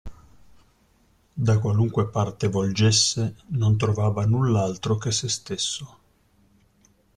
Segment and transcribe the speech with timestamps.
[1.47, 5.97] Da qualunque parte volgesse, non trovava null'altro che sé stesso.